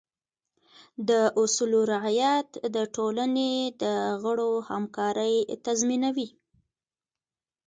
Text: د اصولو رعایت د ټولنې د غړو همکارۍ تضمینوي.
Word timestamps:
د 1.09 1.11
اصولو 1.41 1.79
رعایت 1.93 2.49
د 2.75 2.77
ټولنې 2.95 3.51
د 3.81 3.85
غړو 4.23 4.51
همکارۍ 4.69 5.35
تضمینوي. 5.65 6.27